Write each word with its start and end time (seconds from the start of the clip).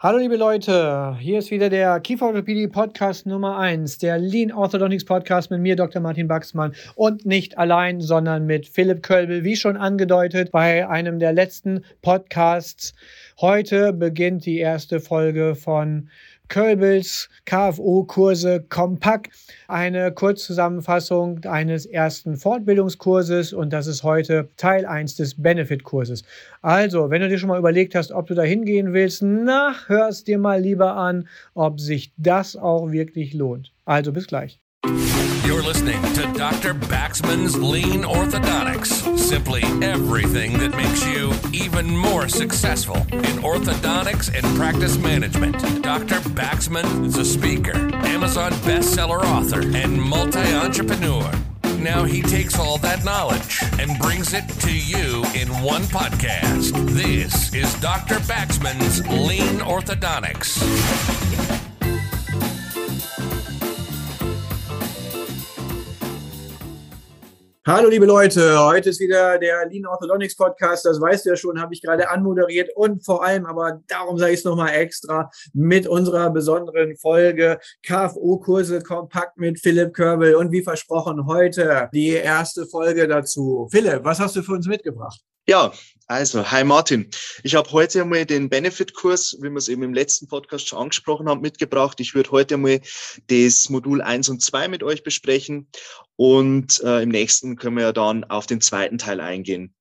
Hallo 0.00 0.18
liebe 0.18 0.36
Leute, 0.36 1.16
hier 1.18 1.40
ist 1.40 1.50
wieder 1.50 1.70
der 1.70 1.98
Kieferorthopädie 1.98 2.68
Podcast 2.68 3.26
Nummer 3.26 3.58
1, 3.58 3.98
der 3.98 4.16
Lean 4.16 4.52
Orthodontics 4.52 5.04
Podcast 5.04 5.50
mit 5.50 5.60
mir, 5.60 5.74
Dr. 5.74 6.00
Martin 6.00 6.28
Baxmann 6.28 6.72
und 6.94 7.26
nicht 7.26 7.58
allein, 7.58 8.00
sondern 8.00 8.46
mit 8.46 8.68
Philipp 8.68 9.02
Kölbel, 9.02 9.42
wie 9.42 9.56
schon 9.56 9.76
angedeutet 9.76 10.52
bei 10.52 10.88
einem 10.88 11.18
der 11.18 11.32
letzten 11.32 11.84
Podcasts. 12.00 12.94
Heute 13.40 13.92
beginnt 13.92 14.46
die 14.46 14.58
erste 14.58 15.00
Folge 15.00 15.56
von 15.56 16.10
Kölbels 16.48 17.28
KFO-Kurse 17.44 18.64
kompakt. 18.68 19.30
Eine 19.68 20.12
Kurzzusammenfassung 20.12 21.44
eines 21.44 21.86
ersten 21.86 22.36
Fortbildungskurses 22.36 23.52
und 23.52 23.72
das 23.72 23.86
ist 23.86 24.02
heute 24.02 24.48
Teil 24.56 24.86
1 24.86 25.16
des 25.16 25.40
Benefit-Kurses. 25.40 26.24
Also, 26.62 27.10
wenn 27.10 27.20
du 27.20 27.28
dir 27.28 27.38
schon 27.38 27.48
mal 27.48 27.58
überlegt 27.58 27.94
hast, 27.94 28.12
ob 28.12 28.26
du 28.26 28.34
da 28.34 28.42
hingehen 28.42 28.92
willst, 28.92 29.22
na, 29.22 29.74
hör 29.86 30.08
es 30.08 30.24
dir 30.24 30.38
mal 30.38 30.60
lieber 30.60 30.96
an, 30.96 31.28
ob 31.54 31.80
sich 31.80 32.12
das 32.16 32.56
auch 32.56 32.90
wirklich 32.90 33.34
lohnt. 33.34 33.72
Also, 33.84 34.12
bis 34.12 34.26
gleich. 34.26 34.60
Listening 35.68 36.00
to 36.14 36.22
Dr. 36.32 36.72
Baxman's 36.72 37.54
Lean 37.54 38.02
Orthodontics. 38.02 39.18
Simply 39.18 39.60
everything 39.82 40.56
that 40.56 40.70
makes 40.70 41.06
you 41.06 41.34
even 41.52 41.94
more 41.94 42.26
successful 42.26 42.96
in 42.96 43.42
orthodontics 43.44 44.34
and 44.34 44.56
practice 44.56 44.96
management. 44.96 45.58
Dr. 45.82 46.20
Baxman 46.30 47.04
is 47.04 47.18
a 47.18 47.24
speaker, 47.24 47.76
Amazon 48.06 48.52
bestseller 48.64 49.22
author, 49.24 49.60
and 49.76 50.00
multi 50.00 50.38
entrepreneur. 50.38 51.30
Now 51.76 52.04
he 52.04 52.22
takes 52.22 52.58
all 52.58 52.78
that 52.78 53.04
knowledge 53.04 53.62
and 53.78 53.98
brings 53.98 54.32
it 54.32 54.48
to 54.60 54.74
you 54.74 55.22
in 55.34 55.48
one 55.62 55.82
podcast. 55.82 56.72
This 56.94 57.52
is 57.52 57.78
Dr. 57.78 58.14
Baxman's 58.20 59.06
Lean 59.06 59.60
Orthodontics. 59.60 61.67
Hallo 67.68 67.90
liebe 67.90 68.06
Leute, 68.06 68.58
heute 68.64 68.88
ist 68.88 68.98
wieder 68.98 69.38
der 69.38 69.66
Lean 69.68 69.84
Orthodontics 69.84 70.36
Podcast, 70.36 70.86
das 70.86 70.98
weißt 70.98 71.26
du 71.26 71.30
ja 71.30 71.36
schon, 71.36 71.60
habe 71.60 71.74
ich 71.74 71.82
gerade 71.82 72.08
anmoderiert 72.08 72.70
und 72.74 73.04
vor 73.04 73.22
allem, 73.22 73.44
aber 73.44 73.82
darum 73.88 74.16
sage 74.16 74.32
ich 74.32 74.38
es 74.38 74.44
nochmal 74.46 74.70
extra, 74.70 75.30
mit 75.52 75.86
unserer 75.86 76.30
besonderen 76.30 76.96
Folge 76.96 77.58
KFO-Kurse 77.86 78.80
kompakt 78.80 79.36
mit 79.36 79.60
Philipp 79.60 79.92
Körbel 79.92 80.34
und 80.36 80.50
wie 80.50 80.62
versprochen 80.62 81.26
heute 81.26 81.90
die 81.92 82.08
erste 82.08 82.64
Folge 82.64 83.06
dazu. 83.06 83.68
Philipp, 83.70 84.02
was 84.02 84.18
hast 84.18 84.36
du 84.36 84.42
für 84.42 84.52
uns 84.52 84.66
mitgebracht? 84.66 85.20
Ja, 85.48 85.72
also, 86.08 86.50
hi 86.50 86.62
Martin. 86.62 87.08
Ich 87.42 87.54
habe 87.54 87.72
heute 87.72 88.02
einmal 88.02 88.26
den 88.26 88.50
Benefit-Kurs, 88.50 89.38
wie 89.40 89.48
wir 89.48 89.56
es 89.56 89.68
eben 89.68 89.82
im 89.82 89.94
letzten 89.94 90.28
Podcast 90.28 90.68
schon 90.68 90.78
angesprochen 90.78 91.26
haben, 91.26 91.40
mitgebracht. 91.40 91.98
Ich 92.00 92.14
würde 92.14 92.32
heute 92.32 92.56
einmal 92.56 92.82
das 93.28 93.70
Modul 93.70 94.02
1 94.02 94.28
und 94.28 94.42
2 94.42 94.68
mit 94.68 94.82
euch 94.82 95.02
besprechen 95.02 95.66
und 96.16 96.82
äh, 96.84 97.02
im 97.02 97.08
nächsten 97.08 97.56
können 97.56 97.76
wir 97.76 97.84
ja 97.84 97.92
dann 97.94 98.24
auf 98.24 98.44
den 98.44 98.60
zweiten 98.60 98.98
Teil 98.98 99.20
eingehen. 99.20 99.74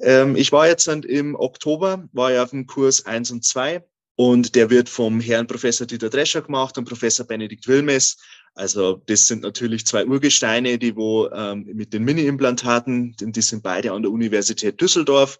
Ähm, 0.00 0.34
ich 0.34 0.50
war 0.50 0.66
jetzt 0.66 0.88
im 0.88 1.34
Oktober, 1.34 2.08
war 2.14 2.32
ja 2.32 2.44
auf 2.44 2.50
dem 2.50 2.66
Kurs 2.66 3.04
1 3.04 3.32
und 3.32 3.44
2 3.44 3.84
und 4.16 4.54
der 4.54 4.70
wird 4.70 4.88
vom 4.88 5.20
Herrn 5.20 5.46
Professor 5.46 5.86
Dieter 5.86 6.08
Drescher 6.08 6.40
gemacht 6.40 6.78
und 6.78 6.86
Professor 6.86 7.26
Benedikt 7.26 7.68
Wilmes. 7.68 8.16
Also 8.54 9.00
das 9.06 9.26
sind 9.26 9.42
natürlich 9.42 9.86
zwei 9.86 10.04
Urgesteine, 10.04 10.78
die 10.78 10.94
wo 10.94 11.28
ähm, 11.30 11.64
mit 11.72 11.94
den 11.94 12.04
Mini-Implantaten, 12.04 13.16
die 13.18 13.40
sind 13.40 13.62
beide 13.62 13.92
an 13.92 14.02
der 14.02 14.10
Universität 14.10 14.78
Düsseldorf. 14.78 15.38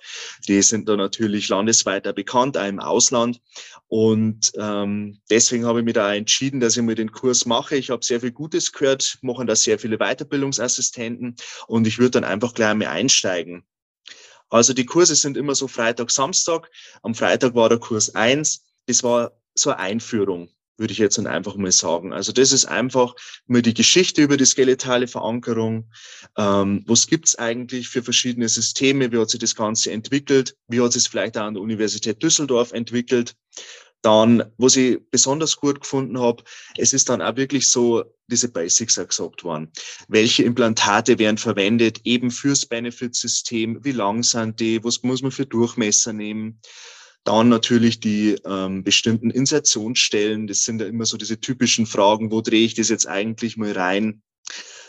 Die 0.48 0.62
sind 0.62 0.88
da 0.88 0.96
natürlich 0.96 1.48
landesweit 1.48 2.02
bekannt, 2.14 2.56
auch 2.56 2.66
im 2.66 2.80
Ausland. 2.80 3.42
Und 3.88 4.52
ähm, 4.56 5.20
deswegen 5.28 5.66
habe 5.66 5.80
ich 5.80 5.84
mich 5.84 5.94
da 5.94 6.14
entschieden, 6.14 6.60
dass 6.60 6.76
ich 6.76 6.82
mir 6.82 6.94
den 6.94 7.12
Kurs 7.12 7.44
mache. 7.44 7.76
Ich 7.76 7.90
habe 7.90 8.02
sehr 8.02 8.20
viel 8.20 8.32
Gutes 8.32 8.72
gehört, 8.72 9.18
machen 9.20 9.46
da 9.46 9.56
sehr 9.56 9.78
viele 9.78 9.98
Weiterbildungsassistenten 9.98 11.36
und 11.66 11.86
ich 11.86 11.98
würde 11.98 12.12
dann 12.12 12.24
einfach 12.24 12.54
gleich 12.54 12.70
einmal 12.70 12.88
einsteigen. 12.88 13.64
Also 14.48 14.72
die 14.72 14.86
Kurse 14.86 15.16
sind 15.16 15.36
immer 15.36 15.54
so 15.54 15.68
Freitag, 15.68 16.10
Samstag. 16.10 16.70
Am 17.02 17.14
Freitag 17.14 17.54
war 17.54 17.68
der 17.68 17.78
Kurs 17.78 18.14
eins. 18.14 18.64
Das 18.86 19.02
war 19.02 19.32
so 19.54 19.70
eine 19.70 19.80
Einführung 19.80 20.48
würde 20.76 20.92
ich 20.92 20.98
jetzt 20.98 21.18
dann 21.18 21.26
einfach 21.26 21.56
mal 21.56 21.72
sagen. 21.72 22.12
Also 22.12 22.32
das 22.32 22.52
ist 22.52 22.64
einfach 22.64 23.14
nur 23.46 23.62
die 23.62 23.74
Geschichte 23.74 24.22
über 24.22 24.36
die 24.36 24.44
skeletale 24.44 25.06
Verankerung. 25.06 25.90
Ähm, 26.36 26.82
was 26.86 27.06
gibt's 27.06 27.36
eigentlich 27.36 27.88
für 27.88 28.02
verschiedene 28.02 28.48
Systeme? 28.48 29.12
Wie 29.12 29.18
hat 29.18 29.30
sich 29.30 29.40
das 29.40 29.54
Ganze 29.54 29.92
entwickelt? 29.92 30.56
Wie 30.68 30.80
hat 30.80 30.96
es 30.96 31.06
vielleicht 31.06 31.36
auch 31.38 31.42
an 31.42 31.54
der 31.54 31.62
Universität 31.62 32.22
Düsseldorf 32.22 32.72
entwickelt? 32.72 33.34
Dann, 34.02 34.42
was 34.58 34.74
ich 34.74 34.98
besonders 35.12 35.56
gut 35.56 35.80
gefunden 35.80 36.18
habe, 36.18 36.42
es 36.76 36.92
ist 36.92 37.08
dann 37.08 37.22
auch 37.22 37.36
wirklich 37.36 37.68
so 37.68 38.02
diese 38.26 38.48
Basics 38.48 38.98
auch 38.98 39.06
gesagt 39.06 39.44
worden. 39.44 39.70
Welche 40.08 40.42
Implantate 40.42 41.20
werden 41.20 41.38
verwendet, 41.38 42.00
eben 42.02 42.32
fürs 42.32 42.66
Benefit-System? 42.66 43.84
Wie 43.84 43.92
lang 43.92 44.24
sind 44.24 44.58
die? 44.58 44.82
Was 44.82 45.04
muss 45.04 45.22
man 45.22 45.30
für 45.30 45.46
Durchmesser 45.46 46.12
nehmen? 46.12 46.60
Dann 47.24 47.48
natürlich 47.48 48.00
die 48.00 48.36
ähm, 48.44 48.82
bestimmten 48.82 49.30
Insertionsstellen. 49.30 50.46
Das 50.46 50.64
sind 50.64 50.80
ja 50.80 50.86
immer 50.86 51.04
so 51.04 51.16
diese 51.16 51.40
typischen 51.40 51.86
Fragen, 51.86 52.32
wo 52.32 52.40
drehe 52.40 52.64
ich 52.64 52.74
das 52.74 52.88
jetzt 52.88 53.06
eigentlich 53.06 53.56
mal 53.56 53.72
rein? 53.72 54.22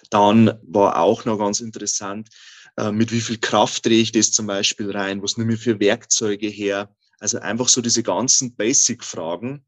Dann 0.09 0.59
war 0.63 0.99
auch 0.99 1.25
noch 1.25 1.37
ganz 1.37 1.59
interessant, 1.59 2.29
äh, 2.77 2.91
mit 2.91 3.11
wie 3.11 3.21
viel 3.21 3.37
Kraft 3.37 3.85
drehe 3.85 4.01
ich 4.01 4.11
das 4.11 4.31
zum 4.31 4.47
Beispiel 4.47 4.91
rein? 4.91 5.21
Was 5.21 5.37
nehme 5.37 5.53
ich 5.53 5.59
für 5.59 5.79
Werkzeuge 5.79 6.47
her? 6.47 6.95
Also 7.19 7.39
einfach 7.39 7.69
so 7.69 7.81
diese 7.81 8.03
ganzen 8.03 8.55
Basic-Fragen. 8.55 9.65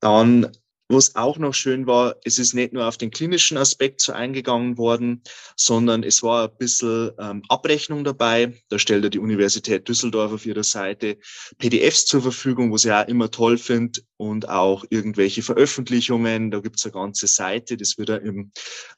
Dann 0.00 0.50
was 0.90 1.14
auch 1.14 1.38
noch 1.38 1.54
schön 1.54 1.86
war, 1.86 2.16
es 2.24 2.38
ist 2.38 2.54
nicht 2.54 2.72
nur 2.72 2.86
auf 2.86 2.96
den 2.96 3.10
klinischen 3.10 3.56
Aspekt 3.56 4.00
so 4.00 4.12
eingegangen 4.12 4.76
worden, 4.76 5.22
sondern 5.56 6.02
es 6.02 6.22
war 6.22 6.48
ein 6.48 6.56
bisschen 6.58 7.12
ähm, 7.18 7.42
Abrechnung 7.48 8.04
dabei. 8.04 8.60
Da 8.68 8.78
stellt 8.78 9.04
ja 9.04 9.10
die 9.10 9.18
Universität 9.18 9.88
Düsseldorf 9.88 10.32
auf 10.32 10.46
ihrer 10.46 10.64
Seite 10.64 11.18
PDFs 11.58 12.06
zur 12.06 12.22
Verfügung, 12.22 12.72
was 12.72 12.84
ich 12.84 12.92
auch 12.92 13.06
immer 13.06 13.30
toll 13.30 13.58
finde 13.58 14.00
und 14.16 14.48
auch 14.48 14.84
irgendwelche 14.90 15.42
Veröffentlichungen. 15.42 16.50
Da 16.50 16.60
gibt's 16.60 16.84
eine 16.84 16.92
ganze 16.92 17.26
Seite, 17.26 17.76
das 17.76 17.96
wird 17.96 18.08
ja 18.08 18.16
im 18.16 18.52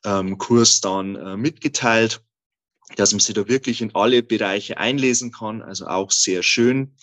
ähm, 0.04 0.38
Kurs 0.38 0.80
dann 0.80 1.16
äh, 1.16 1.36
mitgeteilt 1.36 2.22
dass 2.96 3.12
man 3.12 3.20
sich 3.20 3.34
da 3.34 3.48
wirklich 3.48 3.80
in 3.80 3.94
alle 3.94 4.22
Bereiche 4.22 4.76
einlesen 4.76 5.32
kann, 5.32 5.62
also 5.62 5.86
auch 5.86 6.10
sehr 6.10 6.42
schön. 6.42 6.94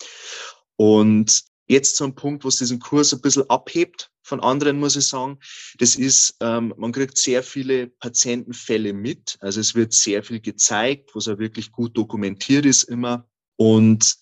Und 0.76 1.49
jetzt 1.70 1.96
zum 1.96 2.14
Punkt, 2.14 2.44
was 2.44 2.56
diesen 2.56 2.80
Kurs 2.80 3.12
ein 3.12 3.20
bisschen 3.20 3.48
abhebt, 3.48 4.10
von 4.22 4.40
anderen, 4.40 4.78
muss 4.78 4.96
ich 4.96 5.06
sagen. 5.06 5.38
Das 5.78 5.96
ist, 5.96 6.36
ähm, 6.40 6.74
man 6.76 6.92
kriegt 6.92 7.16
sehr 7.16 7.42
viele 7.42 7.88
Patientenfälle 7.88 8.92
mit. 8.92 9.36
Also 9.40 9.60
es 9.60 9.74
wird 9.74 9.92
sehr 9.92 10.22
viel 10.22 10.40
gezeigt, 10.40 11.10
was 11.14 11.28
auch 11.28 11.38
wirklich 11.38 11.72
gut 11.72 11.96
dokumentiert 11.96 12.66
ist 12.66 12.84
immer. 12.84 13.28
Und 13.56 14.16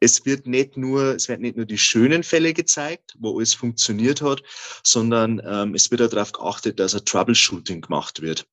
es 0.00 0.26
wird 0.26 0.46
nicht 0.46 0.76
nur, 0.76 1.14
es 1.16 1.28
werden 1.28 1.42
nicht 1.42 1.56
nur 1.56 1.66
die 1.66 1.78
schönen 1.78 2.22
Fälle 2.22 2.52
gezeigt, 2.52 3.16
wo 3.18 3.36
alles 3.36 3.54
funktioniert 3.54 4.20
hat, 4.20 4.42
sondern 4.82 5.40
ähm, 5.44 5.74
es 5.74 5.90
wird 5.90 6.02
auch 6.02 6.10
darauf 6.10 6.32
geachtet, 6.32 6.78
dass 6.78 6.94
ein 6.94 7.04
Troubleshooting 7.04 7.80
gemacht 7.80 8.20
wird. 8.20 8.46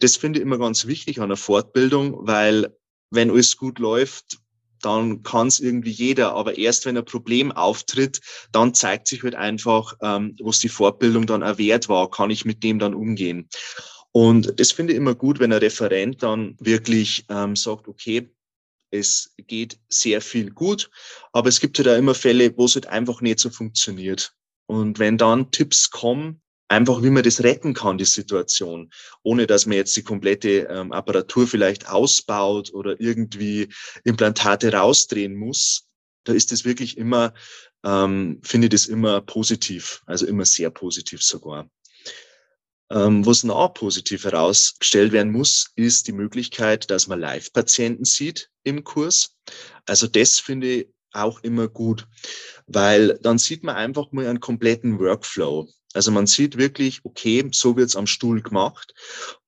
Das 0.00 0.16
finde 0.16 0.38
ich 0.38 0.42
immer 0.42 0.58
ganz 0.58 0.86
wichtig 0.86 1.20
an 1.20 1.30
der 1.30 1.38
Fortbildung, 1.38 2.26
weil 2.26 2.76
wenn 3.10 3.30
alles 3.30 3.56
gut 3.56 3.78
läuft, 3.78 4.38
dann 4.84 5.22
kann 5.22 5.48
es 5.48 5.60
irgendwie 5.60 5.90
jeder. 5.90 6.34
Aber 6.34 6.58
erst 6.58 6.86
wenn 6.86 6.96
ein 6.96 7.04
Problem 7.04 7.52
auftritt, 7.52 8.20
dann 8.52 8.74
zeigt 8.74 9.08
sich 9.08 9.22
halt 9.22 9.34
einfach, 9.34 9.94
ähm, 10.02 10.36
was 10.40 10.58
die 10.58 10.68
Fortbildung 10.68 11.26
dann 11.26 11.42
erwehrt 11.42 11.88
war, 11.88 12.10
kann 12.10 12.30
ich 12.30 12.44
mit 12.44 12.62
dem 12.62 12.78
dann 12.78 12.94
umgehen. 12.94 13.48
Und 14.12 14.60
das 14.60 14.72
finde 14.72 14.92
ich 14.92 14.96
immer 14.96 15.14
gut, 15.14 15.40
wenn 15.40 15.52
ein 15.52 15.58
Referent 15.58 16.22
dann 16.22 16.56
wirklich 16.60 17.24
ähm, 17.28 17.56
sagt, 17.56 17.88
okay, 17.88 18.30
es 18.92 19.34
geht 19.48 19.80
sehr 19.88 20.20
viel 20.20 20.50
gut, 20.50 20.88
aber 21.32 21.48
es 21.48 21.58
gibt 21.58 21.78
halt 21.78 21.88
auch 21.88 21.98
immer 21.98 22.14
Fälle, 22.14 22.56
wo 22.56 22.66
es 22.66 22.76
halt 22.76 22.86
einfach 22.86 23.20
nicht 23.20 23.40
so 23.40 23.50
funktioniert. 23.50 24.32
Und 24.66 25.00
wenn 25.00 25.18
dann 25.18 25.50
Tipps 25.50 25.90
kommen, 25.90 26.40
einfach, 26.74 27.02
wie 27.02 27.10
man 27.10 27.22
das 27.22 27.42
retten 27.42 27.74
kann, 27.74 27.98
die 27.98 28.04
Situation, 28.04 28.90
ohne 29.22 29.46
dass 29.46 29.66
man 29.66 29.76
jetzt 29.76 29.96
die 29.96 30.02
komplette 30.02 30.66
ähm, 30.70 30.92
Apparatur 30.92 31.46
vielleicht 31.46 31.88
ausbaut 31.88 32.72
oder 32.74 33.00
irgendwie 33.00 33.68
Implantate 34.04 34.72
rausdrehen 34.72 35.34
muss. 35.36 35.86
Da 36.24 36.32
ist 36.32 36.52
es 36.52 36.64
wirklich 36.64 36.96
immer, 36.98 37.34
ähm, 37.84 38.40
finde 38.42 38.66
ich 38.66 38.70
das 38.70 38.86
immer 38.86 39.20
positiv, 39.20 40.02
also 40.06 40.26
immer 40.26 40.44
sehr 40.44 40.70
positiv 40.70 41.22
sogar. 41.22 41.68
Ähm, 42.90 43.24
was 43.24 43.44
noch 43.44 43.74
positiv 43.74 44.24
herausgestellt 44.24 45.12
werden 45.12 45.32
muss, 45.32 45.70
ist 45.74 46.06
die 46.06 46.12
Möglichkeit, 46.12 46.90
dass 46.90 47.06
man 47.06 47.20
Live-Patienten 47.20 48.04
sieht 48.04 48.50
im 48.62 48.84
Kurs. 48.84 49.36
Also 49.86 50.06
das 50.06 50.38
finde 50.38 50.66
ich 50.66 50.88
auch 51.12 51.40
immer 51.40 51.68
gut, 51.68 52.06
weil 52.66 53.18
dann 53.22 53.38
sieht 53.38 53.62
man 53.62 53.76
einfach 53.76 54.12
mal 54.12 54.26
einen 54.26 54.40
kompletten 54.40 54.98
Workflow. 54.98 55.68
Also 55.94 56.10
man 56.10 56.26
sieht 56.26 56.58
wirklich, 56.58 57.00
okay, 57.04 57.48
so 57.52 57.76
wird's 57.76 57.96
am 57.96 58.06
Stuhl 58.06 58.42
gemacht. 58.42 58.94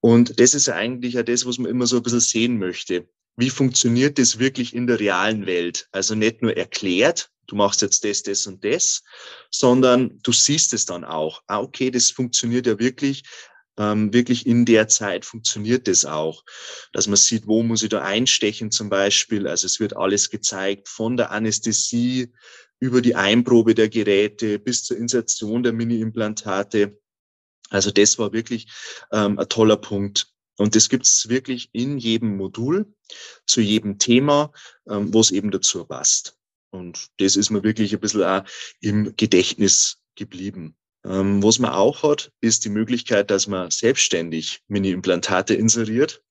Und 0.01 0.41
das 0.41 0.55
ist 0.55 0.67
ja 0.67 0.75
eigentlich 0.75 1.15
ja 1.15 1.23
das, 1.23 1.45
was 1.45 1.59
man 1.59 1.71
immer 1.71 1.87
so 1.87 1.97
ein 1.97 2.03
bisschen 2.03 2.21
sehen 2.21 2.59
möchte. 2.59 3.09
Wie 3.37 3.51
funktioniert 3.51 4.19
das 4.19 4.39
wirklich 4.39 4.75
in 4.75 4.87
der 4.87 4.99
realen 4.99 5.45
Welt? 5.45 5.89
Also 5.93 6.15
nicht 6.15 6.41
nur 6.41 6.57
erklärt, 6.57 7.31
du 7.47 7.57
machst 7.57 7.83
jetzt 7.83 8.05
das, 8.05 8.23
das 8.23 8.47
und 8.47 8.65
das, 8.65 9.03
sondern 9.51 10.19
du 10.23 10.33
siehst 10.33 10.73
es 10.73 10.87
dann 10.87 11.05
auch. 11.05 11.43
Ah, 11.47 11.61
okay, 11.61 11.91
das 11.91 12.11
funktioniert 12.11 12.67
ja 12.67 12.79
wirklich. 12.79 13.25
Ähm, 13.79 14.13
wirklich 14.15 14.47
in 14.47 14.65
der 14.65 14.89
Zeit 14.89 15.27
funktioniert 15.27 15.87
das 15.87 16.07
auch, 16.07 16.45
dass 16.95 17.09
man 17.09 17.17
sieht, 17.17 17.47
wo 17.47 17.63
muss 17.63 17.83
ich 17.83 17.91
da 17.91 18.01
einstechen 18.01 18.71
zum 18.71 18.89
Beispiel. 18.89 19.47
Also 19.47 19.67
es 19.67 19.81
wird 19.81 19.95
alles 19.95 20.31
gezeigt 20.31 20.89
von 20.89 21.19
der 21.19 21.31
Anästhesie 21.31 22.33
über 22.81 23.01
die 23.01 23.15
Einprobe 23.15 23.75
der 23.75 23.89
Geräte 23.89 24.59
bis 24.59 24.85
zur 24.85 24.97
Insertion 24.97 25.63
der 25.63 25.73
Mini-Implantate. 25.73 26.99
Also 27.71 27.91
das 27.91 28.19
war 28.19 28.33
wirklich 28.33 28.69
ähm, 29.13 29.39
ein 29.39 29.49
toller 29.49 29.77
Punkt. 29.77 30.29
Und 30.59 30.75
das 30.75 30.89
gibt 30.89 31.07
es 31.07 31.29
wirklich 31.29 31.69
in 31.73 31.99
jedem 31.99 32.37
Modul, 32.37 32.93
zu 33.47 33.61
jedem 33.61 33.99
Thema, 33.99 34.53
ähm, 34.89 35.13
wo 35.13 35.21
es 35.21 35.31
eben 35.31 35.51
dazu 35.51 35.85
passt. 35.85 36.39
Und 36.71 37.09
das 37.19 37.37
ist 37.37 37.51
mir 37.51 37.63
wirklich 37.63 37.93
ein 37.93 38.01
bisschen 38.01 38.23
auch 38.23 38.45
im 38.81 39.15
Gedächtnis 39.17 39.99
geblieben. 40.15 40.77
Ähm, 41.05 41.43
was 41.43 41.59
man 41.59 41.73
auch 41.73 42.03
hat, 42.03 42.33
ist 42.41 42.65
die 42.65 42.71
Möglichkeit, 42.71 43.31
dass 43.31 43.47
man 43.47 43.71
selbstständig 43.71 44.63
Mini-Implantate 44.69 45.55
inseriert. 45.55 46.23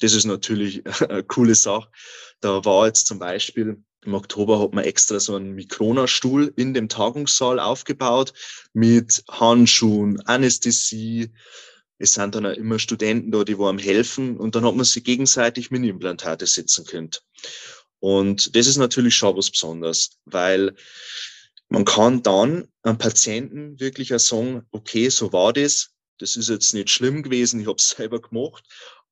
Das 0.00 0.14
ist 0.14 0.24
natürlich 0.24 0.82
eine 1.08 1.22
coole 1.24 1.54
Sache. 1.54 1.90
Da 2.40 2.64
war 2.64 2.86
jetzt 2.86 3.06
zum 3.06 3.18
Beispiel 3.18 3.82
im 4.04 4.14
Oktober 4.14 4.60
hat 4.60 4.72
man 4.72 4.84
extra 4.84 5.20
so 5.20 5.36
einen 5.36 5.52
Mikrona-Stuhl 5.52 6.52
in 6.56 6.72
dem 6.72 6.88
Tagungssaal 6.88 7.60
aufgebaut 7.60 8.32
mit 8.72 9.22
Handschuhen, 9.28 10.20
Anästhesie. 10.26 11.30
Es 11.98 12.14
sind 12.14 12.34
dann 12.34 12.46
auch 12.46 12.56
immer 12.56 12.78
Studenten 12.78 13.30
da, 13.30 13.44
die 13.44 13.58
wo 13.58 13.66
am 13.66 13.78
helfen 13.78 14.38
und 14.38 14.54
dann 14.54 14.64
hat 14.64 14.74
man 14.74 14.86
sich 14.86 15.04
gegenseitig 15.04 15.70
Mini-Implantate 15.70 16.46
setzen 16.46 16.86
können. 16.86 17.10
Und 17.98 18.56
das 18.56 18.66
ist 18.66 18.78
natürlich 18.78 19.14
schon 19.14 19.36
was 19.36 19.50
Besonderes, 19.50 20.18
weil 20.24 20.74
man 21.68 21.84
kann 21.84 22.22
dann 22.22 22.68
einem 22.82 22.96
Patienten 22.96 23.78
wirklich 23.78 24.14
auch 24.14 24.18
sagen, 24.18 24.66
okay, 24.70 25.10
so 25.10 25.32
war 25.34 25.52
das, 25.52 25.90
das 26.18 26.36
ist 26.36 26.48
jetzt 26.48 26.72
nicht 26.72 26.88
schlimm 26.88 27.22
gewesen, 27.22 27.60
ich 27.60 27.66
habe 27.66 27.76
es 27.76 27.90
selber 27.96 28.20
gemacht. 28.20 28.64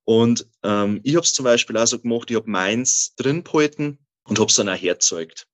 Und 0.05 0.46
ähm, 0.62 1.00
ich 1.05 1.14
habe 1.14 1.25
es 1.25 1.35
zum 1.35 1.44
Beispiel 1.44 1.76
auch 1.76 1.87
so 1.87 1.99
gemacht, 1.99 2.31
ich 2.31 2.37
habe 2.37 2.50
meins 2.50 3.14
drin 3.17 3.44
behalten 3.44 3.99
und 4.28 4.38
habe 4.38 4.48
es 4.48 4.56
dann 4.56 4.69
auch 4.69 4.80
herzeugt. 4.80 5.46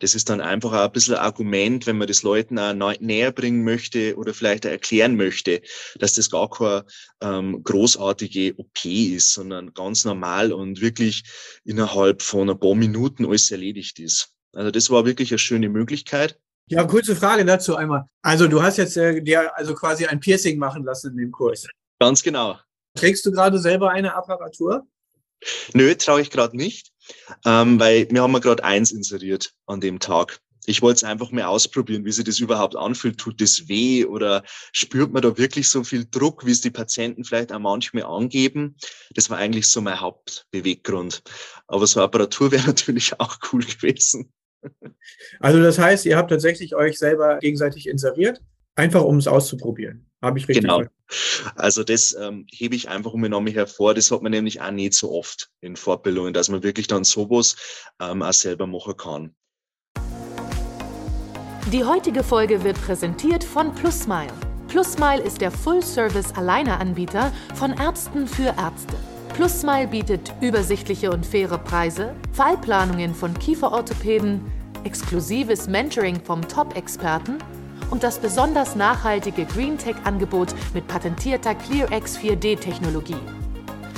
Das 0.00 0.14
ist 0.14 0.28
dann 0.28 0.40
einfach 0.40 0.72
auch 0.72 0.86
ein 0.86 0.92
bisschen 0.92 1.14
ein 1.14 1.20
Argument, 1.20 1.86
wenn 1.86 1.98
man 1.98 2.08
das 2.08 2.22
Leuten 2.22 2.58
auch 2.58 3.00
näher 3.00 3.32
bringen 3.32 3.64
möchte 3.64 4.16
oder 4.16 4.34
vielleicht 4.34 4.66
auch 4.66 4.70
erklären 4.70 5.16
möchte, 5.16 5.62
dass 5.96 6.14
das 6.14 6.30
gar 6.30 6.50
keine 6.50 6.84
ähm, 7.20 7.62
großartige 7.62 8.54
OP 8.56 8.84
ist, 8.84 9.32
sondern 9.32 9.72
ganz 9.72 10.04
normal 10.04 10.52
und 10.52 10.80
wirklich 10.80 11.24
innerhalb 11.64 12.22
von 12.22 12.50
ein 12.50 12.58
paar 12.58 12.74
Minuten 12.74 13.26
alles 13.26 13.50
erledigt 13.50 13.98
ist. 14.00 14.30
Also 14.52 14.70
das 14.70 14.90
war 14.90 15.06
wirklich 15.06 15.30
eine 15.30 15.38
schöne 15.38 15.68
Möglichkeit. 15.68 16.38
Ja, 16.66 16.84
kurze 16.84 17.16
Frage 17.16 17.44
dazu 17.44 17.76
einmal. 17.76 18.04
Also 18.22 18.46
du 18.46 18.62
hast 18.62 18.76
jetzt 18.76 18.96
äh, 18.96 19.20
dir 19.20 19.56
also 19.56 19.74
quasi 19.74 20.06
ein 20.06 20.20
Piercing 20.20 20.58
machen 20.58 20.84
lassen 20.84 21.12
in 21.12 21.16
dem 21.16 21.32
Kurs. 21.32 21.66
Ganz 22.00 22.22
genau. 22.22 22.58
Trägst 22.94 23.24
du 23.26 23.32
gerade 23.32 23.58
selber 23.58 23.90
eine 23.90 24.14
Apparatur? 24.14 24.86
Nö, 25.72 25.94
traue 25.94 26.20
ich 26.20 26.30
gerade 26.30 26.56
nicht, 26.56 26.92
ähm, 27.44 27.80
weil 27.80 28.10
wir 28.10 28.22
haben 28.22 28.32
ja 28.32 28.38
gerade 28.38 28.64
eins 28.64 28.92
inseriert 28.92 29.52
an 29.66 29.80
dem 29.80 29.98
Tag. 29.98 30.40
Ich 30.66 30.82
wollte 30.82 30.96
es 30.96 31.04
einfach 31.04 31.30
mal 31.30 31.44
ausprobieren, 31.44 32.04
wie 32.04 32.12
sich 32.12 32.24
das 32.24 32.38
überhaupt 32.38 32.76
anfühlt. 32.76 33.18
Tut 33.18 33.40
das 33.40 33.68
weh 33.68 34.04
oder 34.04 34.44
spürt 34.72 35.12
man 35.12 35.22
da 35.22 35.36
wirklich 35.38 35.68
so 35.68 35.82
viel 35.84 36.06
Druck, 36.08 36.44
wie 36.44 36.50
es 36.50 36.60
die 36.60 36.70
Patienten 36.70 37.24
vielleicht 37.24 37.52
auch 37.52 37.58
manchmal 37.58 38.04
angeben? 38.04 38.76
Das 39.14 39.30
war 39.30 39.38
eigentlich 39.38 39.68
so 39.68 39.80
mein 39.80 40.00
Hauptbeweggrund. 40.00 41.22
Aber 41.66 41.86
so 41.86 42.00
eine 42.00 42.04
Apparatur 42.04 42.52
wäre 42.52 42.66
natürlich 42.66 43.18
auch 43.18 43.38
cool 43.52 43.64
gewesen. 43.64 44.32
Also 45.38 45.62
das 45.62 45.78
heißt, 45.78 46.04
ihr 46.04 46.18
habt 46.18 46.30
tatsächlich 46.30 46.74
euch 46.74 46.98
selber 46.98 47.38
gegenseitig 47.38 47.88
inseriert, 47.88 48.42
einfach 48.74 49.02
um 49.02 49.16
es 49.16 49.26
auszuprobieren. 49.26 50.09
Habe 50.22 50.38
ich 50.38 50.48
richtig 50.48 50.64
Genau. 50.64 50.82
Also 51.56 51.82
das 51.82 52.14
ähm, 52.20 52.46
hebe 52.50 52.76
ich 52.76 52.88
einfach 52.88 53.12
um 53.12 53.20
mich 53.20 53.54
hervor. 53.54 53.94
Das 53.94 54.10
hat 54.10 54.22
man 54.22 54.32
nämlich 54.32 54.60
auch 54.60 54.70
nicht 54.70 54.94
so 54.94 55.12
oft 55.12 55.50
in 55.60 55.76
Fortbildungen, 55.76 56.32
dass 56.32 56.48
man 56.48 56.62
wirklich 56.62 56.86
dann 56.86 57.04
sowas 57.04 57.56
ähm, 58.00 58.22
auch 58.22 58.32
selber 58.32 58.66
machen 58.66 58.96
kann. 58.96 59.34
Die 61.72 61.84
heutige 61.84 62.22
Folge 62.22 62.64
wird 62.64 62.80
präsentiert 62.82 63.44
von 63.44 63.74
PlusMile. 63.74 64.32
PlusMile 64.68 65.22
ist 65.22 65.40
der 65.40 65.50
Full-Service-Alleineranbieter 65.50 67.32
von 67.54 67.72
Ärzten 67.72 68.26
für 68.26 68.54
Ärzte. 68.56 68.96
PlusMile 69.34 69.88
bietet 69.88 70.32
übersichtliche 70.40 71.10
und 71.10 71.24
faire 71.24 71.58
Preise, 71.58 72.14
Fallplanungen 72.32 73.14
von 73.14 73.36
Kieferorthopäden, 73.38 74.40
exklusives 74.84 75.66
Mentoring 75.66 76.20
vom 76.20 76.46
Top-Experten 76.46 77.38
und 77.90 78.02
das 78.02 78.18
besonders 78.18 78.74
nachhaltige 78.76 79.44
GreenTech-Angebot 79.44 80.54
mit 80.74 80.88
patentierter 80.88 81.54
ClearX 81.54 82.16
4D-Technologie. 82.18 83.20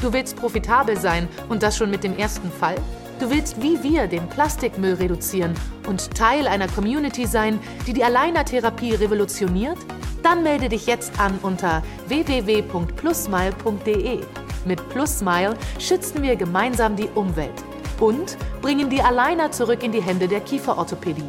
Du 0.00 0.12
willst 0.12 0.36
profitabel 0.36 0.98
sein 0.98 1.28
und 1.48 1.62
das 1.62 1.76
schon 1.76 1.90
mit 1.90 2.02
dem 2.02 2.16
ersten 2.16 2.50
Fall? 2.50 2.74
Du 3.20 3.30
willst 3.30 3.62
wie 3.62 3.80
wir 3.84 4.08
den 4.08 4.28
Plastikmüll 4.28 4.94
reduzieren 4.94 5.54
und 5.86 6.16
Teil 6.16 6.48
einer 6.48 6.66
Community 6.66 7.24
sein, 7.26 7.60
die 7.86 7.92
die 7.92 8.02
Alleinertherapie 8.02 8.94
revolutioniert? 8.94 9.78
Dann 10.24 10.42
melde 10.42 10.68
dich 10.68 10.86
jetzt 10.86 11.20
an 11.20 11.38
unter 11.42 11.84
www.plusmile.de. 12.08 14.18
Mit 14.64 14.88
PlusMile 14.88 15.54
schützen 15.78 16.22
wir 16.22 16.34
gemeinsam 16.36 16.96
die 16.96 17.08
Umwelt 17.14 17.62
und 18.00 18.36
bringen 18.60 18.90
die 18.90 19.02
Aligner 19.02 19.52
zurück 19.52 19.84
in 19.84 19.92
die 19.92 20.02
Hände 20.02 20.26
der 20.26 20.40
Kieferorthopädie. 20.40 21.22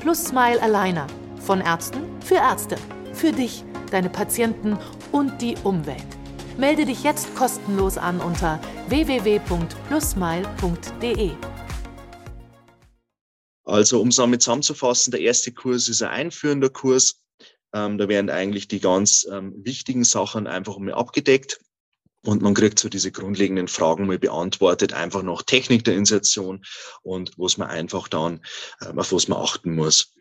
PlusSmile 0.00 0.62
Aligner 0.62 1.06
von 1.44 1.60
Ärzten 1.60 2.00
für 2.22 2.36
Ärzte. 2.36 2.76
Für 3.12 3.32
dich, 3.32 3.64
deine 3.90 4.10
Patienten 4.10 4.78
und 5.12 5.42
die 5.42 5.56
Umwelt. 5.62 6.02
Melde 6.56 6.86
dich 6.86 7.02
jetzt 7.02 7.34
kostenlos 7.34 7.98
an 7.98 8.20
unter 8.20 8.58
www.plusmile.de. 8.88 11.32
Also, 13.64 14.00
um 14.00 14.08
es 14.08 14.16
damit 14.16 14.40
zusammenzufassen, 14.42 15.10
der 15.10 15.20
erste 15.20 15.52
Kurs 15.52 15.88
ist 15.88 16.02
ein 16.02 16.10
einführender 16.10 16.70
Kurs. 16.70 17.20
Ähm, 17.72 17.98
da 17.98 18.08
werden 18.08 18.30
eigentlich 18.30 18.68
die 18.68 18.80
ganz 18.80 19.26
ähm, 19.30 19.52
wichtigen 19.64 20.04
Sachen 20.04 20.46
einfach 20.46 20.78
mal 20.78 20.94
abgedeckt. 20.94 21.60
Und 22.24 22.40
man 22.40 22.54
kriegt 22.54 22.78
so 22.78 22.88
diese 22.88 23.12
grundlegenden 23.12 23.68
Fragen 23.68 24.06
mal 24.06 24.18
beantwortet, 24.18 24.94
einfach 24.94 25.22
nach 25.22 25.42
Technik 25.42 25.84
der 25.84 25.94
Insertion 25.94 26.64
und 27.02 27.32
was 27.36 27.58
man 27.58 27.68
einfach 27.68 28.08
dann, 28.08 28.40
ähm, 28.80 28.98
auf 28.98 29.12
was 29.12 29.28
man 29.28 29.40
achten 29.40 29.74
muss. 29.74 30.13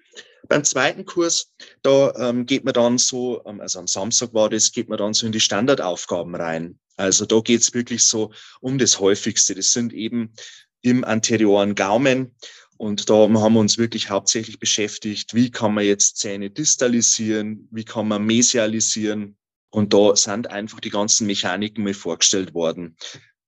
Beim 0.48 0.64
zweiten 0.64 1.06
Kurs, 1.06 1.52
da 1.82 2.14
ähm, 2.18 2.46
geht 2.46 2.66
man 2.66 2.74
dann 2.74 2.98
so, 2.98 3.42
ähm, 3.46 3.62
also 3.62 3.80
am 3.80 3.88
Samstag 3.88 4.34
war 4.34 4.50
das, 4.50 4.72
geht 4.72 4.90
man 4.90 4.98
dann 4.98 5.14
so 5.14 5.26
in 5.26 5.32
die 5.32 5.40
Standardaufgaben 5.40 6.36
rein. 6.36 6.80
Also 6.98 7.26
da 7.26 7.40
geht's 7.40 7.74
wirklich 7.74 8.04
so 8.04 8.32
um 8.62 8.78
das 8.78 9.00
Häufigste. 9.00 9.56
Das 9.56 9.72
sind 9.72 9.94
eben 9.94 10.34
im 10.82 11.04
anterioren 11.04 11.76
Gaumen. 11.76 12.36
Und 12.78 13.10
da 13.10 13.14
haben 13.14 13.54
wir 13.54 13.60
uns 13.60 13.78
wirklich 13.78 14.10
hauptsächlich 14.10 14.60
beschäftigt, 14.60 15.34
wie 15.34 15.52
kann 15.52 15.74
man 15.74 15.86
jetzt 15.86 16.18
Zähne 16.18 16.50
distalisieren, 16.50 17.68
wie 17.72 17.86
kann 17.86 18.08
man 18.08 18.26
mesialisieren. 18.26 19.38
Und 19.70 19.94
da 19.94 20.16
sind 20.16 20.48
einfach 20.48 20.80
die 20.80 20.90
ganzen 20.90 21.26
Mechaniken 21.26 21.84
mal 21.84 21.94
vorgestellt 21.94 22.54
worden. 22.54 22.98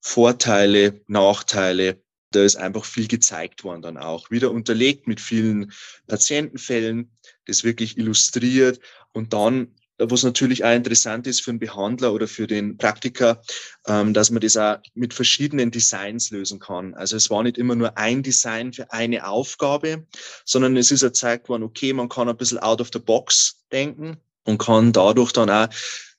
Vorteile, 0.01 1.01
Nachteile, 1.08 2.01
da 2.36 2.44
ist 2.44 2.56
einfach 2.56 2.86
viel 2.86 3.08
gezeigt 3.08 3.63
worden 3.63 3.82
dann 3.82 3.98
auch. 3.98 4.30
Wieder 4.32 4.51
unterlegt 4.51 5.08
mit 5.08 5.22
vielen 5.22 5.72
Patientenfällen, 6.08 7.12
das 7.46 7.63
wirklich 7.63 7.98
illustriert 7.98 8.80
und 9.13 9.34
dann 9.34 9.75
was 9.98 10.24
natürlich 10.24 10.63
auch 10.65 10.74
interessant 10.74 11.25
ist 11.25 11.42
für 11.42 11.51
einen 11.51 11.60
Behandler 11.60 12.13
oder 12.13 12.27
für 12.27 12.48
den 12.48 12.77
Praktiker, 12.77 13.42
ähm, 13.88 14.13
dass 14.13 14.30
man 14.30 14.42
das 14.42 14.58
auch 14.58 14.77
mit 14.94 15.13
verschiedenen 15.13 15.72
Designs 15.72 16.32
lösen 16.32 16.60
kann. 16.60 16.94
Also 16.96 17.15
es 17.15 17.30
war 17.30 17.44
nicht 17.44 17.58
immer 17.58 17.75
nur 17.75 17.98
ein 17.98 18.22
Design 18.22 18.74
für 18.74 18.92
eine 18.92 19.27
Aufgabe, 19.27 20.06
sondern 20.44 20.75
es 20.75 20.92
ist 20.92 21.01
gezeigt 21.01 21.48
worden, 21.48 21.63
okay, 21.63 21.94
man 21.94 22.10
kann 22.10 22.27
ein 22.27 22.38
bisschen 22.38 22.60
out 22.60 22.82
of 22.82 22.89
the 22.92 23.00
box 23.00 23.63
denken 23.72 24.18
und 24.44 24.58
kann 24.58 24.92
dadurch 24.92 25.32
dann 25.32 25.50
auch 25.50 25.70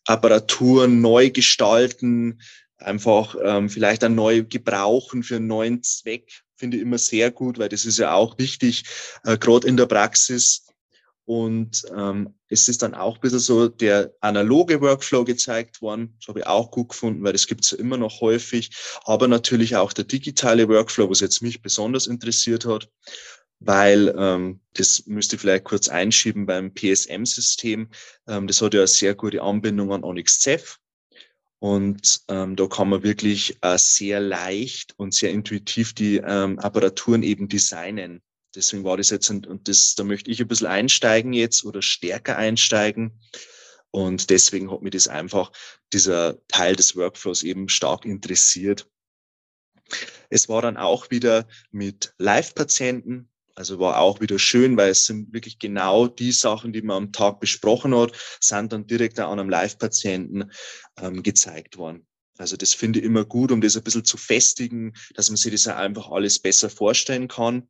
Apparaturen 0.06 1.00
neu 1.00 1.30
gestalten, 1.30 2.40
einfach 2.78 3.36
ähm, 3.42 3.68
vielleicht 3.68 4.02
dann 4.02 4.14
neu 4.14 4.44
gebrauchen 4.44 5.22
für 5.22 5.36
einen 5.36 5.46
neuen 5.46 5.82
Zweck, 5.82 6.42
finde 6.56 6.76
ich 6.76 6.82
immer 6.82 6.98
sehr 6.98 7.30
gut, 7.30 7.58
weil 7.58 7.68
das 7.68 7.84
ist 7.84 7.98
ja 7.98 8.14
auch 8.14 8.38
wichtig, 8.38 8.84
äh, 9.24 9.38
gerade 9.38 9.66
in 9.66 9.76
der 9.76 9.86
Praxis. 9.86 10.66
Und 11.24 11.82
ähm, 11.96 12.34
es 12.48 12.68
ist 12.68 12.82
dann 12.82 12.94
auch 12.94 13.16
ein 13.16 13.20
bisschen 13.20 13.40
so 13.40 13.66
der 13.66 14.12
analoge 14.20 14.80
Workflow 14.80 15.24
gezeigt 15.24 15.82
worden. 15.82 16.14
Das 16.20 16.28
habe 16.28 16.40
ich 16.40 16.46
auch 16.46 16.70
gut 16.70 16.90
gefunden, 16.90 17.24
weil 17.24 17.32
das 17.32 17.48
gibt 17.48 17.64
es 17.64 17.72
ja 17.72 17.78
immer 17.78 17.96
noch 17.96 18.20
häufig. 18.20 18.70
Aber 19.04 19.26
natürlich 19.26 19.74
auch 19.74 19.92
der 19.92 20.04
digitale 20.04 20.68
Workflow, 20.68 21.10
was 21.10 21.18
jetzt 21.18 21.42
mich 21.42 21.62
besonders 21.62 22.06
interessiert 22.06 22.64
hat, 22.64 22.88
weil 23.58 24.14
ähm, 24.16 24.60
das 24.74 25.04
müsste 25.06 25.34
ich 25.34 25.42
vielleicht 25.42 25.64
kurz 25.64 25.88
einschieben 25.88 26.46
beim 26.46 26.72
PSM-System. 26.72 27.88
Ähm, 28.28 28.46
das 28.46 28.62
hat 28.62 28.74
ja 28.74 28.80
eine 28.80 28.86
sehr 28.86 29.16
gute 29.16 29.42
Anbindung 29.42 29.92
an 29.92 30.04
Onyx. 30.04 30.38
Und 31.58 32.20
ähm, 32.28 32.54
da 32.54 32.66
kann 32.66 32.90
man 32.90 33.02
wirklich 33.02 33.56
äh, 33.62 33.78
sehr 33.78 34.20
leicht 34.20 34.94
und 34.98 35.14
sehr 35.14 35.30
intuitiv 35.30 35.94
die 35.94 36.18
ähm, 36.18 36.58
Apparaturen 36.58 37.22
eben 37.22 37.48
designen. 37.48 38.22
deswegen 38.54 38.84
war 38.84 38.96
das 38.96 39.10
jetzt, 39.10 39.30
und 39.30 39.68
das, 39.68 39.94
da 39.94 40.04
möchte 40.04 40.30
ich 40.30 40.40
ein 40.40 40.48
bisschen 40.48 40.66
einsteigen 40.66 41.32
jetzt 41.32 41.64
oder 41.64 41.82
stärker 41.82 42.36
einsteigen. 42.36 43.20
Und 43.90 44.28
deswegen 44.28 44.70
hat 44.70 44.82
mich 44.82 44.92
das 44.92 45.08
einfach, 45.08 45.52
dieser 45.92 46.36
Teil 46.48 46.76
des 46.76 46.96
Workflows 46.96 47.42
eben 47.42 47.68
stark 47.68 48.04
interessiert. 48.04 48.86
Es 50.28 50.48
war 50.48 50.60
dann 50.60 50.76
auch 50.76 51.10
wieder 51.10 51.46
mit 51.70 52.14
Live-Patienten, 52.18 53.30
also 53.56 53.78
war 53.80 53.98
auch 53.98 54.20
wieder 54.20 54.38
schön, 54.38 54.76
weil 54.76 54.90
es 54.90 55.04
sind 55.04 55.32
wirklich 55.32 55.58
genau 55.58 56.06
die 56.06 56.32
Sachen, 56.32 56.72
die 56.72 56.82
man 56.82 56.96
am 56.96 57.12
Tag 57.12 57.40
besprochen 57.40 57.96
hat, 57.96 58.12
sind 58.38 58.72
dann 58.72 58.86
direkt 58.86 59.18
an 59.18 59.38
einem 59.38 59.48
Live-Patienten 59.48 60.50
ähm, 61.00 61.22
gezeigt 61.22 61.78
worden. 61.78 62.06
Also 62.38 62.56
das 62.56 62.74
finde 62.74 62.98
ich 62.98 63.06
immer 63.06 63.24
gut, 63.24 63.50
um 63.50 63.62
das 63.62 63.76
ein 63.76 63.82
bisschen 63.82 64.04
zu 64.04 64.18
festigen, 64.18 64.92
dass 65.14 65.30
man 65.30 65.38
sich 65.38 65.52
das 65.52 65.68
einfach 65.68 66.10
alles 66.10 66.38
besser 66.38 66.68
vorstellen 66.68 67.28
kann. 67.28 67.66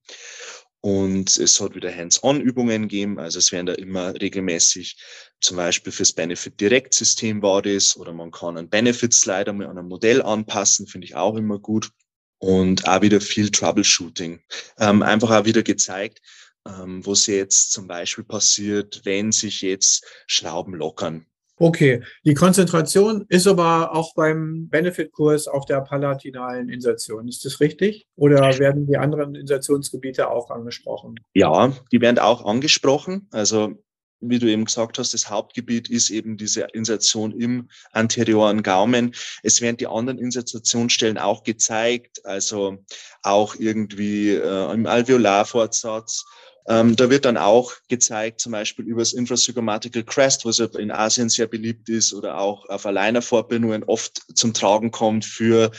Und 0.81 1.39
es 1.39 1.61
hat 1.61 1.77
wieder 1.77 1.95
Hands-on-Übungen 1.95 2.83
gegeben. 2.83 3.19
Also 3.21 3.39
es 3.39 3.53
werden 3.53 3.67
da 3.67 3.75
immer 3.75 4.13
regelmäßig, 4.21 4.97
zum 5.41 5.57
Beispiel 5.57 5.93
fürs 5.93 6.13
Benefit-Direkt-System 6.13 7.43
war 7.43 7.63
das, 7.63 7.97
oder 7.97 8.13
man 8.13 8.33
kann 8.33 8.59
einen 8.59 8.69
Benefit-Slider 8.69 9.53
mit 9.53 9.69
einem 9.69 9.87
Modell 9.87 10.21
anpassen, 10.21 10.89
finde 10.89 11.07
ich 11.07 11.15
auch 11.15 11.37
immer 11.37 11.61
gut 11.61 11.91
und 12.39 12.87
auch 12.89 13.03
wieder 13.03 13.21
viel 13.21 13.51
Troubleshooting. 13.51 14.41
Ähm, 14.79 15.03
einfach 15.03 15.31
auch 15.31 15.45
wieder 15.45 15.63
gezeigt, 15.63 16.21
ähm, 16.67 17.05
was 17.07 17.27
jetzt 17.27 17.73
zum 17.73 17.87
Beispiel 17.87 18.25
passiert, 18.25 19.03
wenn 19.05 19.33
sich 19.33 19.63
jetzt 19.63 20.05
Schrauben 20.27 20.75
lockern. 20.75 21.27
Okay, 21.59 22.03
die 22.25 22.35
Konzentration 22.35 23.25
ist 23.31 23.47
aber 23.47 23.95
auch 23.95 24.13
beim 24.15 24.69
Benefit-Kurs 24.69 25.49
auf 25.49 25.65
der 25.65 25.81
palatinalen 25.81 26.69
Insertion. 26.69 27.29
Ist 27.29 27.47
das 27.47 27.61
richtig? 27.61 28.07
Oder 28.15 28.59
werden 28.59 28.87
die 28.87 28.99
anderen 28.99 29.35
Insertionsgebiete 29.35 30.29
auch 30.29 30.51
angesprochen? 30.51 31.15
Ja, 31.33 31.73
die 31.91 32.03
werden 32.03 32.19
auch 32.19 32.45
angesprochen. 32.45 33.29
Also 33.31 33.83
wie 34.31 34.39
du 34.39 34.47
eben 34.47 34.65
gesagt 34.65 34.99
hast, 34.99 35.15
das 35.15 35.31
Hauptgebiet 35.31 35.89
ist 35.89 36.11
eben 36.11 36.37
diese 36.37 36.63
Insertion 36.73 37.33
im 37.33 37.69
anterioren 37.93 38.63
Gaumen. 38.63 39.15
Es 39.43 39.61
werden 39.61 39.77
die 39.77 39.87
anderen 39.87 40.19
Insertionsstellen 40.19 41.19
auch 41.19 41.43
gezeigt, 41.43 42.25
also 42.25 42.79
auch 43.23 43.55
irgendwie 43.57 44.31
äh, 44.31 44.73
im 44.73 44.87
Alveolarfortsatz 44.87 46.25
ähm, 46.69 46.97
da 46.97 47.11
wird 47.11 47.25
dann 47.25 47.37
auch 47.37 47.73
gezeigt, 47.89 48.41
zum 48.41 48.53
Beispiel 48.53 48.85
über 48.87 49.01
das 49.01 49.13
Infrasygommatical 49.13 50.03
Crest, 50.03 50.45
was 50.45 50.59
ja 50.59 50.67
in 50.79 50.91
Asien 50.91 51.29
sehr 51.29 51.47
beliebt 51.47 51.89
ist 51.89 52.13
oder 52.13 52.39
auch 52.39 52.69
auf 52.69 52.87
Alleinerfortbildungen 52.87 53.85
oft 53.85 54.23
zum 54.35 54.53
Tragen 54.53 54.91
kommt 54.91 55.25
für 55.25 55.71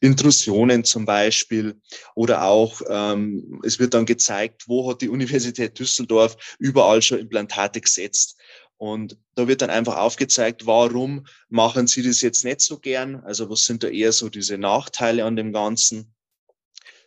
Intrusionen 0.00 0.84
zum 0.84 1.06
Beispiel. 1.06 1.80
Oder 2.14 2.44
auch, 2.44 2.82
ähm, 2.88 3.60
es 3.64 3.78
wird 3.78 3.94
dann 3.94 4.04
gezeigt, 4.04 4.64
wo 4.66 4.90
hat 4.90 5.00
die 5.00 5.08
Universität 5.08 5.78
Düsseldorf 5.78 6.36
überall 6.58 7.00
schon 7.00 7.20
Implantate 7.20 7.80
gesetzt. 7.80 8.36
Und 8.76 9.16
da 9.34 9.48
wird 9.48 9.62
dann 9.62 9.70
einfach 9.70 9.96
aufgezeigt, 9.96 10.66
warum 10.66 11.26
machen 11.48 11.86
Sie 11.86 12.02
das 12.02 12.20
jetzt 12.20 12.44
nicht 12.44 12.60
so 12.60 12.78
gern? 12.78 13.16
Also 13.24 13.48
was 13.48 13.64
sind 13.64 13.82
da 13.82 13.88
eher 13.88 14.12
so 14.12 14.28
diese 14.28 14.58
Nachteile 14.58 15.24
an 15.24 15.36
dem 15.36 15.52
Ganzen? 15.52 16.14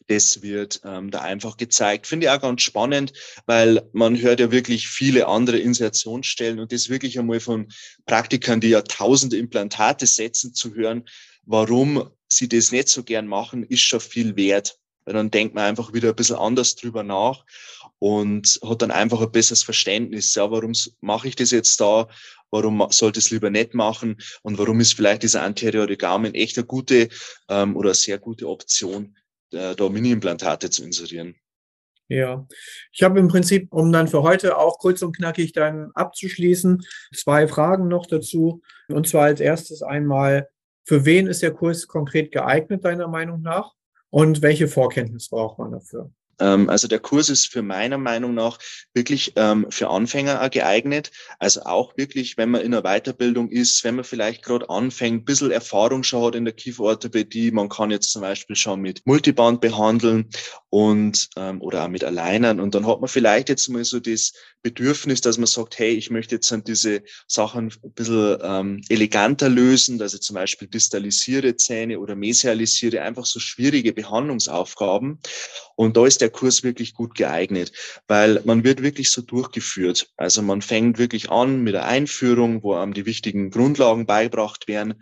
Das 0.08 0.42
wird 0.42 0.82
ähm, 0.86 1.12
da 1.12 1.22
einfach 1.22 1.58
gezeigt. 1.58 2.08
Finde 2.08 2.26
ich 2.26 2.30
auch 2.32 2.42
ganz 2.42 2.62
spannend, 2.62 3.12
weil 3.46 3.88
man 3.92 4.20
hört 4.20 4.40
ja 4.40 4.52
wirklich 4.52 4.88
viele 4.88 5.28
andere 5.28 5.60
Insertionsstellen 5.60 6.60
und 6.60 6.72
das 6.72 6.90
wirklich 6.90 7.20
einmal 7.20 7.42
von 7.42 7.68
Praktikern, 8.06 8.62
die 8.62 8.70
ja 8.70 8.82
tausende 8.82 9.38
Implantate 9.38 10.08
setzen, 10.08 10.54
zu 10.54 10.74
hören, 10.74 11.04
warum 11.44 12.10
sie 12.30 12.48
das 12.48 12.72
nicht 12.72 12.88
so 12.88 13.04
gern 13.04 13.28
machen, 13.28 13.64
ist 13.64 13.82
schon 13.82 14.00
viel 14.00 14.36
wert. 14.36 14.80
Weil 15.06 15.14
dann 15.14 15.32
denkt 15.32 15.56
man 15.56 15.66
einfach 15.66 15.94
wieder 15.94 16.10
ein 16.10 16.16
bisschen 16.16 16.36
anders 16.36 16.76
drüber 16.76 17.04
nach 17.04 17.46
und 18.00 18.60
hat 18.64 18.82
dann 18.82 18.92
einfach 18.92 19.22
ein 19.22 19.32
besseres 19.32 19.64
Verständnis. 19.64 20.36
Ja, 20.36 20.52
warum 20.52 20.74
mache 21.02 21.30
ich 21.30 21.36
das 21.36 21.52
jetzt 21.52 21.80
da? 21.80 22.08
Warum 22.50 22.86
sollte 22.92 23.20
es 23.20 23.30
lieber 23.30 23.50
nicht 23.50 23.74
machen? 23.74 24.18
Und 24.42 24.58
warum 24.58 24.80
ist 24.80 24.94
vielleicht 24.94 25.24
dieser 25.24 25.44
anteriore 25.44 25.98
Gaumen 25.98 26.34
echt 26.34 26.58
eine 26.58 26.66
gute 26.66 27.10
ähm, 27.50 27.76
oder 27.76 27.90
eine 27.90 27.96
sehr 27.96 28.20
gute 28.20 28.48
Option 28.48 29.16
äh, 29.52 29.76
da 29.76 29.90
Mini-Implantate 29.90 30.70
zu 30.70 30.84
inserieren. 30.84 31.36
Ja, 32.10 32.48
ich 32.94 33.04
habe 33.04 33.20
im 33.20 33.28
Prinzip, 33.28 33.72
um 33.74 33.92
dann 33.92 34.08
für 34.08 34.24
heute 34.24 34.58
auch 34.58 34.80
kurz 34.80 35.02
und 35.02 35.16
knackig 35.16 35.52
dann 35.52 35.92
abzuschließen, 35.94 36.86
zwei 37.14 37.48
Fragen 37.48 37.90
noch 37.90 38.06
dazu. 38.06 38.62
Und 38.88 39.08
zwar 39.08 39.26
als 39.26 39.42
erstes 39.42 39.82
einmal, 39.82 40.48
für 40.86 41.04
wen 41.04 41.28
ist 41.28 41.42
der 41.42 41.52
Kurs 41.52 41.88
konkret 41.88 42.32
geeignet, 42.32 42.86
deiner 42.86 43.10
Meinung 43.10 43.42
nach? 43.42 43.74
Und 44.10 44.42
welche 44.42 44.70
Vorkenntnis 44.70 45.28
braucht 45.28 45.60
man 45.60 45.74
dafür? 45.74 46.10
Ähm, 46.40 46.70
also 46.70 46.88
der 46.88 47.00
Kurs 47.00 47.30
ist 47.30 47.48
für 47.48 47.62
meiner 47.62 47.98
Meinung 47.98 48.34
nach 48.34 48.60
wirklich 48.94 49.34
ähm, 49.36 49.68
für 49.70 49.90
Anfänger 49.90 50.50
geeignet. 50.50 51.12
Also 51.40 51.62
auch 51.64 51.98
wirklich, 51.98 52.38
wenn 52.38 52.52
man 52.52 52.62
in 52.62 52.74
einer 52.74 52.84
Weiterbildung 52.84 53.50
ist, 53.50 53.84
wenn 53.84 53.96
man 53.96 54.06
vielleicht 54.06 54.44
gerade 54.44 54.70
anfängt, 54.70 55.22
ein 55.22 55.26
bisschen 55.26 55.52
Erfahrung 55.52 56.04
schon 56.04 56.24
hat 56.24 56.36
in 56.36 56.46
der 56.46 56.54
Kieferorthopädie. 56.54 57.52
Man 57.52 57.70
kann 57.70 57.92
jetzt 57.92 58.12
zum 58.12 58.22
Beispiel 58.22 58.56
schon 58.56 58.82
mit 58.82 59.02
Multiband 59.06 59.62
behandeln 59.62 60.30
und 60.70 61.30
ähm, 61.38 61.62
oder 61.62 61.86
auch 61.86 61.90
mit 61.90 62.04
Alleinern. 62.04 62.60
Und 62.60 62.76
dann 62.76 62.88
hat 62.88 63.02
man 63.02 63.08
vielleicht 63.08 63.50
jetzt 63.50 63.68
mal 63.70 63.84
so 63.84 64.00
das 64.00 64.34
Bedürfnis, 64.62 65.22
dass 65.22 65.38
man 65.38 65.48
sagt, 65.48 65.80
hey, 65.80 65.92
ich 65.92 66.10
möchte 66.10 66.36
jetzt 66.36 66.54
diese 66.68 67.04
Sachen 67.28 67.72
ein 67.84 67.92
bisschen 67.94 68.82
eleganter 68.90 69.50
lösen, 69.50 69.98
dass 69.98 70.14
ich 70.14 70.22
zum 70.22 70.34
Beispiel 70.34 70.68
distalisiere 70.68 71.56
Zähne 71.56 72.00
oder 72.00 72.16
mesialisiere, 72.16 73.02
einfach 73.02 73.26
so 73.26 73.40
schwierige 73.40 73.94
Behandlungsaufgaben. 73.94 75.20
Und 75.76 75.96
da 75.96 76.06
ist 76.06 76.22
der 76.22 76.27
Kurs 76.30 76.64
wirklich 76.64 76.94
gut 76.94 77.16
geeignet, 77.16 77.72
weil 78.08 78.42
man 78.46 78.64
wird 78.64 78.82
wirklich 78.82 79.12
so 79.12 79.22
durchgeführt. 79.22 80.12
Also 80.18 80.42
man 80.42 80.62
fängt 80.62 80.98
wirklich 80.98 81.30
an 81.30 81.64
mit 81.64 81.74
der 81.74 81.86
Einführung, 81.86 82.64
wo 82.64 82.74
einem 82.74 82.94
die 82.94 83.06
wichtigen 83.06 83.50
Grundlagen 83.50 84.06
beigebracht 84.06 84.68
werden. 84.68 85.02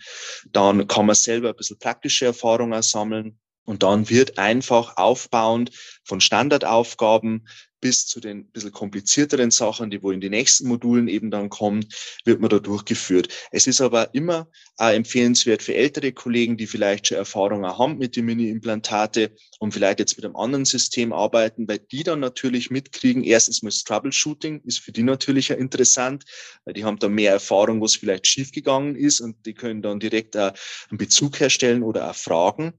Dann 0.51 0.88
kann 0.88 1.05
man 1.05 1.15
selber 1.15 1.50
ein 1.50 1.55
bisschen 1.55 1.79
praktische 1.79 2.25
Erfahrungen 2.25 2.82
sammeln. 2.82 3.39
Und 3.65 3.82
dann 3.82 4.10
wird 4.10 4.38
einfach 4.38 4.96
aufbauend 4.98 5.72
von 6.03 6.22
Standardaufgaben 6.22 7.48
bis 7.85 8.07
zu 8.07 8.19
den 8.19 8.45
bisschen 8.45 8.71
komplizierteren 8.71 9.51
Sachen, 9.51 9.91
die 9.91 10.01
wo 10.01 10.09
in 10.09 10.19
die 10.19 10.31
nächsten 10.31 10.67
Modulen 10.67 11.07
eben 11.07 11.29
dann 11.29 11.49
kommen, 11.49 11.85
wird 12.23 12.41
man 12.41 12.49
da 12.49 12.57
durchgeführt. 12.57 13.27
Es 13.51 13.67
ist 13.67 13.79
aber 13.79 14.11
immer 14.15 14.47
äh, 14.79 14.95
empfehlenswert 14.95 15.61
für 15.61 15.75
ältere 15.75 16.11
Kollegen, 16.11 16.57
die 16.57 16.65
vielleicht 16.65 17.05
schon 17.05 17.17
Erfahrungen 17.17 17.77
haben 17.77 17.99
mit 17.99 18.15
den 18.15 18.25
Mini-Implantate 18.25 19.35
und 19.59 19.71
vielleicht 19.71 19.99
jetzt 19.99 20.17
mit 20.17 20.25
einem 20.25 20.35
anderen 20.35 20.65
System 20.65 21.13
arbeiten, 21.13 21.67
weil 21.67 21.77
die 21.77 22.01
dann 22.01 22.21
natürlich 22.21 22.71
mitkriegen, 22.71 23.23
erstens 23.23 23.61
mal 23.61 23.69
das 23.69 23.83
Troubleshooting 23.83 24.61
ist 24.65 24.79
für 24.79 24.91
die 24.91 25.03
natürlich 25.03 25.51
interessant, 25.51 26.23
weil 26.63 26.73
die 26.73 26.85
haben 26.85 26.97
da 26.97 27.07
mehr 27.07 27.33
Erfahrung, 27.33 27.83
was 27.83 27.93
vielleicht 27.93 28.25
schiefgegangen 28.25 28.95
ist 28.95 29.21
und 29.21 29.45
die 29.45 29.53
können 29.53 29.83
dann 29.83 29.99
direkt 29.99 30.33
äh, 30.33 30.53
einen 30.89 30.97
Bezug 30.97 31.39
herstellen 31.39 31.83
oder 31.83 32.09
auch 32.09 32.15
fragen. 32.15 32.73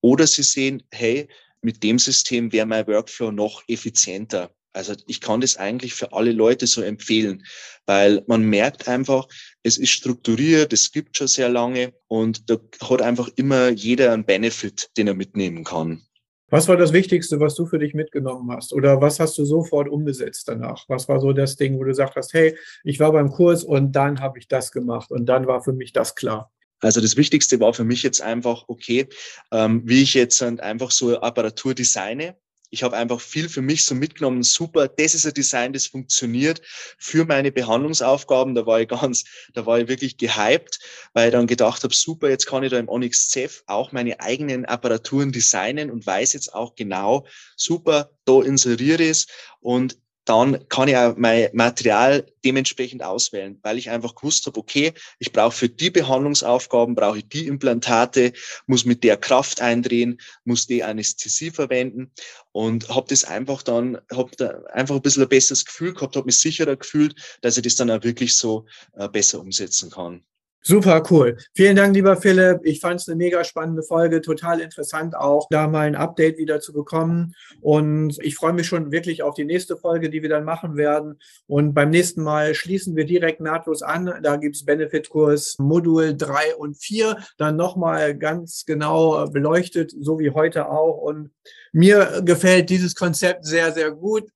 Oder 0.00 0.28
sie 0.28 0.44
sehen, 0.44 0.84
hey, 0.92 1.28
mit 1.64 1.82
dem 1.82 1.98
System 1.98 2.52
wäre 2.52 2.66
mein 2.66 2.86
Workflow 2.86 3.30
noch 3.32 3.62
effizienter. 3.68 4.50
Also 4.74 4.94
ich 5.06 5.20
kann 5.20 5.40
das 5.40 5.56
eigentlich 5.56 5.94
für 5.94 6.12
alle 6.12 6.32
Leute 6.32 6.66
so 6.66 6.82
empfehlen, 6.82 7.44
weil 7.86 8.24
man 8.26 8.42
merkt 8.42 8.88
einfach, 8.88 9.28
es 9.62 9.78
ist 9.78 9.90
strukturiert, 9.90 10.72
es 10.72 10.90
gibt 10.90 11.16
schon 11.16 11.28
sehr 11.28 11.48
lange 11.48 11.94
und 12.08 12.50
da 12.50 12.56
hat 12.82 13.00
einfach 13.00 13.28
immer 13.36 13.68
jeder 13.68 14.12
einen 14.12 14.24
Benefit, 14.24 14.90
den 14.96 15.06
er 15.06 15.14
mitnehmen 15.14 15.62
kann. 15.62 16.02
Was 16.50 16.68
war 16.68 16.76
das 16.76 16.92
Wichtigste, 16.92 17.40
was 17.40 17.54
du 17.54 17.66
für 17.66 17.78
dich 17.78 17.94
mitgenommen 17.94 18.50
hast? 18.50 18.72
Oder 18.72 19.00
was 19.00 19.18
hast 19.18 19.38
du 19.38 19.44
sofort 19.44 19.88
umgesetzt 19.88 20.46
danach? 20.48 20.84
Was 20.88 21.08
war 21.08 21.20
so 21.20 21.32
das 21.32 21.56
Ding, 21.56 21.76
wo 21.76 21.84
du 21.84 21.88
gesagt 21.88 22.16
hast, 22.16 22.34
hey, 22.34 22.56
ich 22.82 23.00
war 23.00 23.12
beim 23.12 23.30
Kurs 23.30 23.64
und 23.64 23.92
dann 23.92 24.20
habe 24.20 24.38
ich 24.38 24.48
das 24.48 24.70
gemacht 24.70 25.10
und 25.10 25.26
dann 25.26 25.46
war 25.46 25.62
für 25.62 25.72
mich 25.72 25.92
das 25.92 26.14
klar? 26.14 26.52
Also 26.80 27.00
das 27.00 27.16
Wichtigste 27.16 27.60
war 27.60 27.72
für 27.72 27.84
mich 27.84 28.02
jetzt 28.02 28.20
einfach, 28.20 28.64
okay, 28.68 29.08
ähm, 29.52 29.82
wie 29.84 30.02
ich 30.02 30.14
jetzt 30.14 30.42
einfach 30.42 30.90
so 30.90 31.18
Apparatur 31.20 31.74
designe. 31.74 32.36
Ich 32.70 32.82
habe 32.82 32.96
einfach 32.96 33.20
viel 33.20 33.48
für 33.48 33.62
mich 33.62 33.84
so 33.84 33.94
mitgenommen, 33.94 34.42
super, 34.42 34.88
das 34.88 35.14
ist 35.14 35.24
ein 35.24 35.32
Design, 35.32 35.72
das 35.72 35.86
funktioniert 35.86 36.60
für 36.98 37.24
meine 37.24 37.52
Behandlungsaufgaben. 37.52 38.56
Da 38.56 38.66
war 38.66 38.80
ich 38.80 38.88
ganz, 38.88 39.24
da 39.52 39.64
war 39.64 39.78
ich 39.78 39.86
wirklich 39.86 40.16
gehypt, 40.16 40.80
weil 41.12 41.28
ich 41.28 41.32
dann 41.32 41.46
gedacht 41.46 41.84
habe, 41.84 41.94
super, 41.94 42.28
jetzt 42.28 42.46
kann 42.46 42.64
ich 42.64 42.72
da 42.72 42.78
im 42.80 42.88
Onyx 42.88 43.28
Ceph 43.28 43.62
auch 43.66 43.92
meine 43.92 44.18
eigenen 44.18 44.64
Apparaturen 44.64 45.30
designen 45.30 45.88
und 45.88 46.04
weiß 46.04 46.32
jetzt 46.32 46.52
auch 46.52 46.74
genau, 46.74 47.26
super, 47.56 48.10
da 48.24 48.42
inseriere 48.42 49.04
ich 49.04 49.10
es 49.10 49.26
und 49.60 49.96
dann 50.24 50.68
kann 50.68 50.88
ich 50.88 50.96
auch 50.96 51.16
mein 51.16 51.48
Material 51.52 52.26
dementsprechend 52.44 53.02
auswählen, 53.02 53.58
weil 53.62 53.78
ich 53.78 53.90
einfach 53.90 54.14
gewusst 54.14 54.46
habe, 54.46 54.58
okay, 54.58 54.92
ich 55.18 55.32
brauche 55.32 55.52
für 55.52 55.68
die 55.68 55.90
Behandlungsaufgaben, 55.90 56.94
brauche 56.94 57.18
ich 57.18 57.28
die 57.28 57.46
Implantate, 57.46 58.32
muss 58.66 58.84
mit 58.84 59.04
der 59.04 59.16
Kraft 59.16 59.60
eindrehen, 59.60 60.20
muss 60.44 60.66
die 60.66 60.82
Anästhesie 60.82 61.50
verwenden 61.50 62.10
und 62.52 62.88
habe 62.88 63.06
das 63.08 63.24
einfach 63.24 63.62
dann, 63.62 63.98
habe 64.10 64.30
da 64.36 64.62
einfach 64.72 64.96
ein 64.96 65.02
bisschen 65.02 65.22
ein 65.22 65.28
besseres 65.28 65.64
Gefühl 65.64 65.94
gehabt, 65.94 66.16
habe 66.16 66.26
mich 66.26 66.38
sicherer 66.38 66.76
gefühlt, 66.76 67.14
dass 67.42 67.56
ich 67.56 67.62
das 67.62 67.76
dann 67.76 67.90
auch 67.90 68.02
wirklich 68.02 68.36
so 68.36 68.66
äh, 68.94 69.08
besser 69.08 69.40
umsetzen 69.40 69.90
kann. 69.90 70.24
Super 70.66 71.02
cool. 71.10 71.36
Vielen 71.54 71.76
Dank, 71.76 71.94
lieber 71.94 72.16
Philipp. 72.16 72.60
Ich 72.62 72.80
fand 72.80 72.98
es 72.98 73.06
eine 73.06 73.16
mega 73.16 73.44
spannende 73.44 73.82
Folge, 73.82 74.22
total 74.22 74.60
interessant 74.60 75.14
auch, 75.14 75.46
da 75.50 75.68
mal 75.68 75.86
ein 75.86 75.94
Update 75.94 76.38
wieder 76.38 76.58
zu 76.58 76.72
bekommen. 76.72 77.34
Und 77.60 78.16
ich 78.22 78.36
freue 78.36 78.54
mich 78.54 78.66
schon 78.66 78.90
wirklich 78.90 79.22
auf 79.22 79.34
die 79.34 79.44
nächste 79.44 79.76
Folge, 79.76 80.08
die 80.08 80.22
wir 80.22 80.30
dann 80.30 80.44
machen 80.44 80.76
werden. 80.76 81.20
Und 81.46 81.74
beim 81.74 81.90
nächsten 81.90 82.22
Mal 82.22 82.54
schließen 82.54 82.96
wir 82.96 83.04
direkt 83.04 83.40
nahtlos 83.40 83.82
an. 83.82 84.10
Da 84.22 84.36
gibt 84.36 84.56
es 84.56 84.64
Benefit-Kurs 84.64 85.58
Modul 85.58 86.16
3 86.16 86.54
und 86.56 86.78
4, 86.78 87.18
dann 87.36 87.56
nochmal 87.56 88.16
ganz 88.16 88.64
genau 88.64 89.28
beleuchtet, 89.28 89.92
so 90.00 90.18
wie 90.18 90.30
heute 90.30 90.70
auch. 90.70 90.96
Und 90.96 91.30
mir 91.72 92.22
gefällt 92.24 92.70
dieses 92.70 92.94
Konzept 92.94 93.44
sehr, 93.44 93.70
sehr 93.72 93.90
gut. 93.90 94.30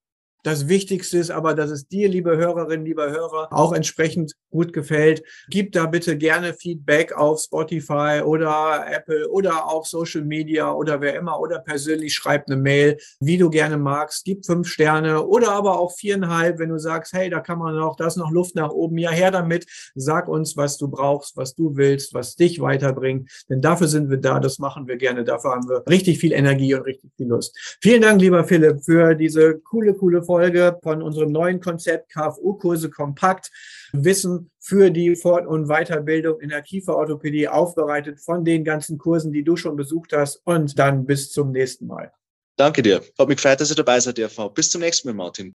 Das 0.45 0.68
Wichtigste 0.68 1.18
ist 1.18 1.30
aber, 1.30 1.54
dass 1.54 1.71
es 1.71 1.88
dir, 1.88 2.09
liebe 2.09 2.37
Hörerinnen, 2.37 2.87
lieber 2.87 3.11
Hörer, 3.11 3.49
auch 3.50 3.73
entsprechend 3.73 4.35
gut 4.50 4.73
gefällt. 4.73 5.23
Gib 5.50 5.73
da 5.73 5.87
bitte 5.87 6.16
gerne 6.16 6.54
Feedback 6.54 7.12
auf 7.12 7.40
Spotify 7.40 8.23
oder 8.25 8.87
Apple 8.88 9.28
oder 9.28 9.66
auf 9.66 9.87
Social 9.87 10.25
Media 10.25 10.73
oder 10.73 11.00
wer 11.00 11.16
immer 11.16 11.40
oder 11.40 11.59
persönlich 11.59 12.14
schreib 12.14 12.45
eine 12.47 12.57
Mail, 12.57 12.97
wie 13.21 13.37
du 13.37 13.50
gerne 13.50 13.76
magst. 13.76 14.25
Gib 14.25 14.47
fünf 14.47 14.68
Sterne 14.68 15.26
oder 15.26 15.50
aber 15.52 15.78
auch 15.78 15.92
viereinhalb, 15.92 16.59
wenn 16.59 16.71
du 16.71 16.78
sagst, 16.78 17.12
hey, 17.12 17.28
da 17.30 17.40
kann 17.40 17.59
man 17.59 17.75
noch, 17.75 17.97
da 17.97 18.07
ist 18.07 18.16
noch 18.16 18.30
Luft 18.30 18.54
nach 18.54 18.71
oben. 18.71 18.97
Ja, 18.99 19.11
her 19.11 19.30
damit. 19.30 19.66
Sag 19.95 20.28
uns, 20.28 20.57
was 20.57 20.78
du 20.78 20.88
brauchst, 20.88 21.37
was 21.37 21.54
du 21.54 21.76
willst, 21.76 22.14
was 22.14 22.37
dich 22.37 22.61
weiterbringt. 22.61 23.28
Denn 23.49 23.61
dafür 23.61 23.88
sind 23.88 24.09
wir 24.09 24.18
da. 24.18 24.38
Das 24.38 24.59
machen 24.59 24.87
wir 24.87 24.97
gerne. 24.97 25.25
Dafür 25.25 25.50
haben 25.50 25.68
wir 25.68 25.85
richtig 25.88 26.18
viel 26.18 26.33
Energie 26.33 26.75
und 26.75 26.83
richtig 26.83 27.11
viel 27.16 27.26
Lust. 27.26 27.78
Vielen 27.83 28.02
Dank, 28.02 28.21
lieber 28.21 28.45
Philipp, 28.45 28.85
für 28.85 29.14
diese 29.14 29.59
coole, 29.59 29.95
coole 29.95 30.23
Folge 30.28 30.78
von 30.82 31.00
unserem 31.00 31.32
neuen 31.32 31.58
Konzept 31.58 32.12
KFU-Kurse 32.12 32.90
kompakt. 32.90 33.50
Wissen 33.92 34.50
für 34.61 34.90
die 34.90 35.16
Fort- 35.16 35.47
und 35.47 35.68
Weiterbildung 35.68 36.38
in 36.40 36.50
der 36.50 36.61
Kieferorthopädie 36.61 37.49
aufbereitet 37.49 38.20
von 38.20 38.44
den 38.44 38.62
ganzen 38.62 38.99
Kursen, 38.99 39.32
die 39.32 39.42
du 39.42 39.56
schon 39.56 39.75
besucht 39.75 40.12
hast. 40.12 40.42
Und 40.44 40.78
dann 40.78 41.06
bis 41.06 41.30
zum 41.32 41.50
nächsten 41.52 41.87
Mal. 41.87 42.12
Danke 42.58 42.82
dir. 42.82 43.00
Hat 43.18 43.28
mich 43.28 43.38
gefreut, 43.38 43.58
dass 43.58 43.70
ihr 43.70 43.76
dabei 43.76 44.00
seid, 44.00 44.18
dürfen. 44.18 44.52
Bis 44.52 44.70
zum 44.70 44.82
nächsten 44.82 45.08
Mal, 45.08 45.14
Martin. 45.14 45.54